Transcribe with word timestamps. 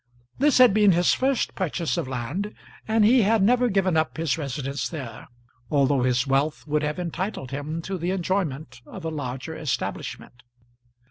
This 0.39 0.57
had 0.57 0.73
been 0.73 0.93
his 0.93 1.13
first 1.13 1.53
purchase 1.53 1.95
of 1.95 2.07
land, 2.07 2.55
and 2.87 3.05
he 3.05 3.21
had 3.21 3.43
never 3.43 3.69
given 3.69 3.95
up 3.95 4.17
his 4.17 4.35
residence 4.35 4.89
there, 4.89 5.27
although 5.69 6.01
his 6.01 6.25
wealth 6.25 6.65
would 6.65 6.81
have 6.81 6.97
entitled 6.97 7.51
him 7.51 7.83
to 7.83 7.99
the 7.99 8.09
enjoyment 8.09 8.81
of 8.87 9.05
a 9.05 9.09
larger 9.09 9.55
establishment. 9.55 10.41